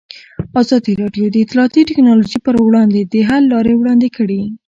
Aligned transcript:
ازادي 0.61 0.93
راډیو 1.01 1.25
د 1.31 1.35
اطلاعاتی 1.45 1.81
تکنالوژي 1.89 2.39
پر 2.45 2.55
وړاندې 2.65 3.01
د 3.03 3.15
حل 3.27 3.43
لارې 3.53 3.73
وړاندې 3.75 4.07
کړي. 4.17 4.41